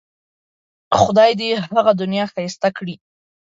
خدای 0.99 1.31
دې 1.39 1.47
یې 1.51 1.57
هغه 1.69 1.91
دنیا 2.01 2.25
ښایسته 2.31 2.69
کړي. 2.77 2.95